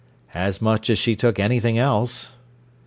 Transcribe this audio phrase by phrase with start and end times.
[0.33, 2.33] "As much as she took anything else."